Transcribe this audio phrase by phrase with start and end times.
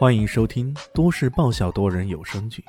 [0.00, 2.64] 欢迎收听都市爆笑多人有声剧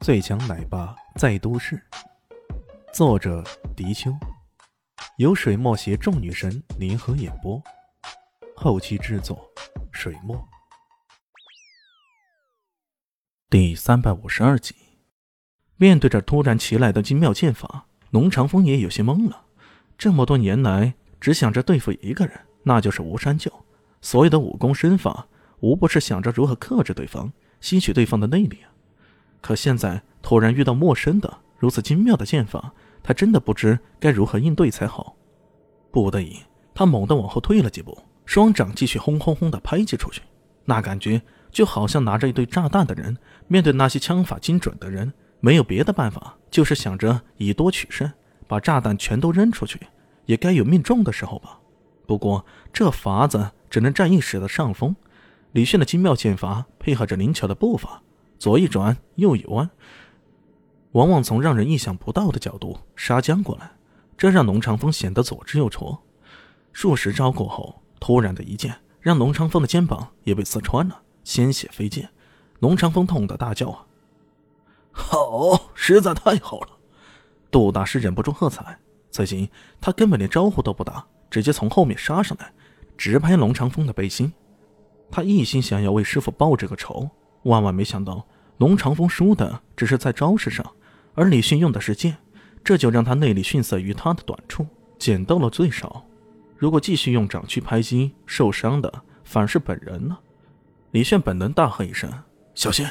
[0.04, 1.76] 《最强奶爸在都市》，
[2.92, 3.44] 作者：
[3.76, 4.10] 迪秋，
[5.18, 7.62] 由水墨携众女神联合演播，
[8.56, 9.48] 后期制作：
[9.92, 10.36] 水墨。
[13.48, 14.74] 第三百五十二集，
[15.76, 19.44] 面对着突然袭来的精妙剑法，龙长风也有些懵了。
[19.96, 23.48] 这么多年来，只想着对付一个人，那就是吴山教，
[24.00, 25.28] 所有的武功身法。
[25.60, 28.70] 无不是想着如何克制对方，吸取对方的内力啊！
[29.40, 32.72] 可现在突然遇到陌生的如此精妙的剑法，
[33.02, 35.16] 他真的不知该如何应对才好。
[35.90, 36.40] 不得已，
[36.74, 40.22] 他猛地往后退了几步，双掌继续轰轰轰地拍击出去。
[40.64, 43.16] 那感觉就好像拿着一堆炸弹的人
[43.46, 48.12] 面对那些枪法精准的人，没有别的办法，就是想着以多取胜，
[48.46, 49.80] 把炸弹全都扔出去，
[50.26, 51.58] 也该有命中的时候吧。
[52.06, 54.94] 不过这法子只能占一时的上风。
[55.52, 58.02] 李炫的精妙剑法配合着灵巧的步伐，
[58.38, 59.68] 左一转，右一弯，
[60.92, 63.72] 往往从让人意想不到的角度杀将过来，
[64.16, 65.98] 这让龙长风显得左支右绌。
[66.72, 72.08] 数十招过后，突然的一剑让龙长风的肩膀也被刺穿了，鲜血飞溅。
[72.60, 73.86] 龙长风痛得大叫：“啊！
[74.92, 76.68] 好，实在太好了！”
[77.50, 78.78] 杜大师忍不住喝彩。
[79.10, 79.48] 此行
[79.80, 82.52] 他根本连招呼都不打，直接从后面杀上来，
[82.96, 84.32] 直拍龙长风的背心。
[85.10, 87.08] 他一心想要为师傅报这个仇，
[87.44, 88.26] 万万没想到
[88.58, 90.64] 龙长风输的只是在招式上，
[91.14, 92.16] 而李迅用的是剑，
[92.62, 94.66] 这就让他内力逊色于他的短处，
[94.98, 96.04] 捡到了最少。
[96.56, 98.92] 如果继续用掌去拍击，受伤的
[99.24, 100.18] 反而是本人呢。
[100.90, 102.10] 李炫本能大喝一声
[102.54, 102.86] ：“小心！”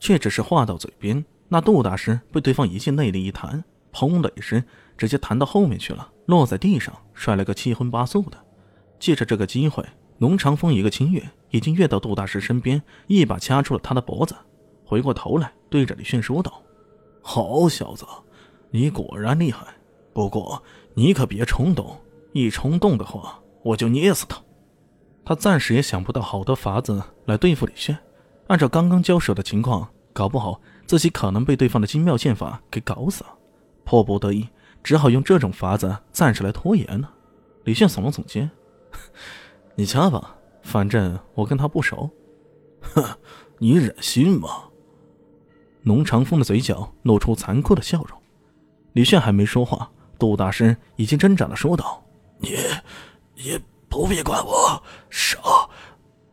[0.00, 4.62] 却只是话到嘴边，那杜大师被对方一记内力一弹，砰的一声，
[4.96, 8.36] 直接弹到后面去了，落在地上，摔了个七荤八素的。
[8.98, 9.84] 借着这个机会。
[10.20, 14.36] 龙长风一个轻跃，已经跃到杜大师身边，一把掐住了他的脖子，
[14.84, 16.62] 回过头来对着李迅说道
[17.24, 18.04] ：“好小子，
[18.70, 19.66] 你果然厉害。
[20.12, 20.62] 不过
[20.92, 21.98] 你可别冲动，
[22.34, 24.38] 一冲动的话，我就捏死他。”
[25.24, 27.96] 他暂时也想不到好的法子来对付李炫。
[28.48, 33.24] 按照刚刚交手的情况，搞不好自己可能被对方的精妙剑法给搞死。
[33.86, 34.46] 迫不得已，
[34.82, 37.10] 只好用这种法子暂时来拖延了。
[37.64, 38.50] 李炫耸了耸肩。
[39.80, 42.10] 你掐吧，反正我跟他不熟。
[42.82, 43.02] 哼，
[43.56, 44.64] 你忍心吗？
[45.84, 48.20] 龙长风的嘴角露出残酷的笑容。
[48.92, 52.04] 李炫还没说话，杜大师已经挣扎的说道
[52.36, 52.50] ：“你，
[53.34, 53.58] 你
[53.88, 55.38] 不必管我，杀，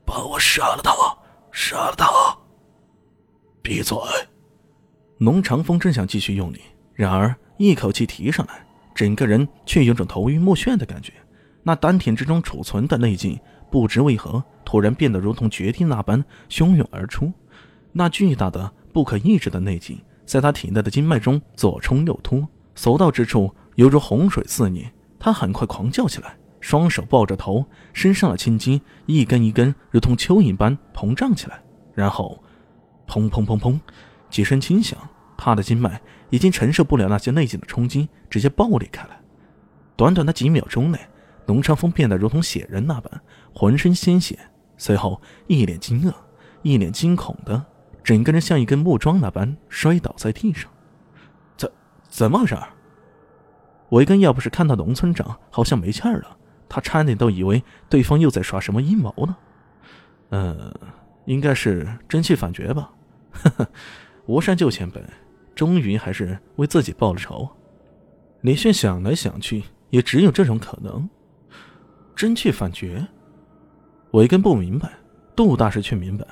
[0.05, 0.91] 把我杀了他，
[1.49, 2.05] 杀了他。”
[3.63, 3.97] 闭嘴！
[5.19, 6.59] 龙长风正想继续用力，
[6.93, 11.13] 然而一口气提上来，整个人却有种头晕目眩的感觉。
[11.67, 13.37] 那丹田之中储存的内劲，
[13.69, 17.29] 不知为何突然变得如同决堤那般汹涌而出。
[17.91, 24.89] 那巨大的、不可抑制的内劲，在他体内的经脉中左冲右突，所到之处犹如洪水肆虐。
[25.19, 31.61] 他很快狂叫起来，双手抱着头，身上的青筋一根一根如同蚯蚓般膨胀起来。
[31.93, 32.41] 然后，
[33.09, 33.77] 砰砰砰砰，
[34.29, 34.97] 几声轻响，
[35.37, 39.19] 他的经脉已经承受不了那些内劲的冲击，直接爆裂开来。
[39.97, 40.97] 短短的几秒钟内。
[41.47, 43.21] 龙长风变得如同血人那般，
[43.53, 44.37] 浑身鲜血，
[44.77, 46.13] 随后一脸惊愕，
[46.61, 47.65] 一脸惊恐的，
[48.03, 50.69] 整个人像一根木桩那般摔倒在地上。
[51.57, 51.71] 怎
[52.09, 52.55] 怎么回事？
[53.89, 56.37] 维根要不是看到龙村长好像没气儿了，
[56.67, 59.35] 他差点都以为对方又在耍什么阴谋呢。
[60.31, 60.73] 嗯，
[61.23, 62.91] 应该是真气反绝吧。
[63.31, 63.69] 呵 呵，
[64.25, 65.01] 吴山旧前辈，
[65.55, 67.49] 终于还是为自己报了仇。
[68.41, 71.09] 李炫想来想去，也只有这种可能。
[72.17, 73.07] 真气反绝，
[74.09, 74.89] 我一根不明白，
[75.35, 76.25] 杜大师却明白。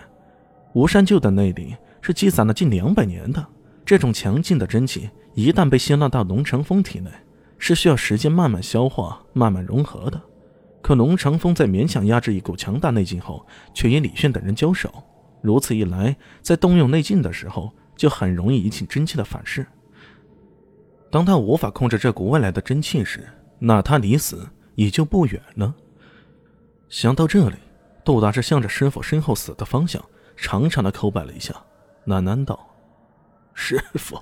[0.73, 3.45] 吴山旧的内力是积攒了近两百年的，
[3.85, 7.11] 这种强劲的真气一旦被吸纳到龙长风体内，
[7.59, 10.19] 是需要时间慢慢消化、慢慢融合的。
[10.81, 14.91] 可龙长风在勉强压制一股强大内劲后，却与李炫等人交手，
[15.43, 19.63] 如此一来，在动用内劲的时候，就很容易引起真气的反噬。
[21.11, 23.23] 当他无法控制这股外来的真气时，
[23.59, 24.49] 那他离死。
[24.75, 25.73] 也就不远了。
[26.87, 27.55] 想到这里，
[28.03, 30.03] 杜大师向着师傅身后死的方向
[30.35, 31.53] 长长的叩拜了一下，
[32.05, 32.69] 喃喃道
[33.53, 34.21] ：“师傅，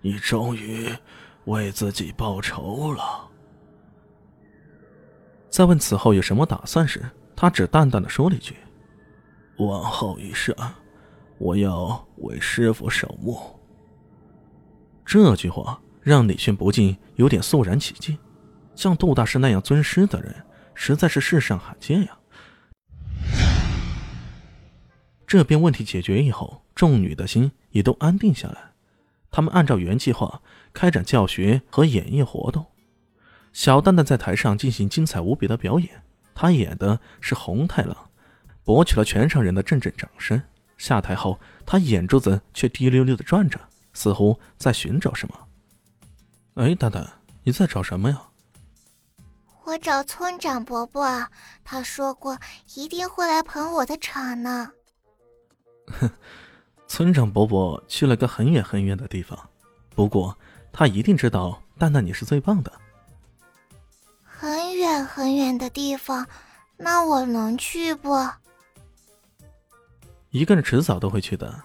[0.00, 0.88] 你终于
[1.46, 3.28] 为自己报仇了。”
[5.50, 7.04] 在问此后有什么打算时，
[7.34, 8.54] 他只淡淡的说了一句
[9.58, 10.54] ：“往后余生，
[11.38, 13.38] 我要为师傅守墓。”
[15.04, 18.16] 这句话让李迅不禁有点肃然起敬。
[18.76, 20.44] 像杜大师那样尊师的人，
[20.74, 22.18] 实在是世上罕见呀。
[25.26, 28.72] 这边问题解决以后，众女的心也都安定下来。
[29.30, 30.40] 他们按照原计划
[30.72, 32.64] 开展教学和演绎活动。
[33.52, 36.02] 小蛋蛋在台上进行精彩无比的表演，
[36.34, 37.96] 他演的是红太狼，
[38.62, 40.40] 博取了全场人的阵阵掌声。
[40.76, 43.58] 下台后，他眼珠子却滴溜溜的转着，
[43.94, 45.34] 似乎在寻找什么。
[46.54, 47.04] 哎，蛋蛋，
[47.42, 48.22] 你在找什么呀？
[49.66, 51.26] 我找村长伯伯，
[51.64, 52.38] 他说过
[52.76, 54.70] 一定会来捧我的场呢。
[55.88, 56.08] 哼，
[56.86, 59.36] 村长伯伯去了个很远很远的地方，
[59.92, 60.38] 不过
[60.72, 62.72] 他一定知道蛋蛋你是最棒的。
[64.22, 66.24] 很远很远的地方，
[66.76, 68.14] 那我能去不？
[70.30, 71.60] 一个人迟早都会去的，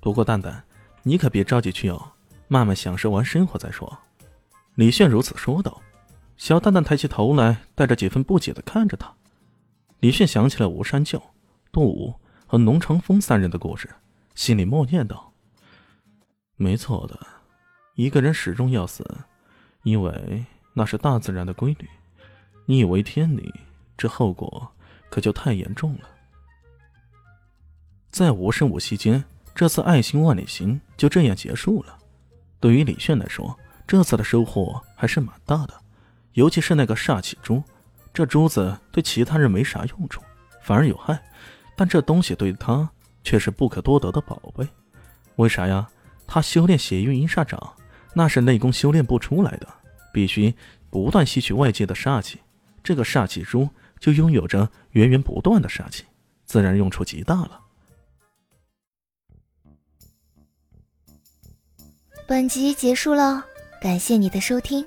[0.00, 0.64] 不过蛋蛋，
[1.02, 2.12] 你可别着急去哦，
[2.48, 3.98] 慢慢享受完生活再说。
[4.76, 5.82] 李炫如此说道。
[6.42, 9.14] 小蛋蛋抬起头来，带着几分不解的看着他。
[10.00, 11.22] 李炫想起了吴山教、
[11.70, 12.12] 杜武
[12.48, 13.88] 和农长风三人的故事，
[14.34, 15.32] 心里默念道
[16.58, 17.16] ：“没错的，
[17.94, 19.08] 一个人始终要死，
[19.84, 21.88] 因为那是大自然的规律。
[22.66, 23.54] 你以为天理，
[23.96, 24.68] 这后果
[25.10, 26.08] 可就太严重了。”
[28.10, 29.22] 在无声无息间，
[29.54, 31.96] 这次爱心万里行就这样结束了。
[32.58, 33.56] 对于李炫来说，
[33.86, 35.81] 这次的收获还是蛮大的。
[36.34, 37.62] 尤其是那个煞气珠，
[38.12, 40.22] 这珠子对其他人没啥用处，
[40.62, 41.22] 反而有害，
[41.76, 42.88] 但这东西对他
[43.22, 44.66] 却是不可多得的宝贝。
[45.36, 45.88] 为啥呀？
[46.26, 47.74] 他修炼血运阴煞掌，
[48.14, 49.68] 那是内功修炼不出来的，
[50.12, 50.54] 必须
[50.88, 52.40] 不断吸取外界的煞气。
[52.82, 53.68] 这个煞气珠
[54.00, 56.04] 就拥有着源源不断的煞气，
[56.46, 57.60] 自然用处极大了。
[62.26, 63.44] 本集结束了，
[63.80, 64.86] 感谢你的收听。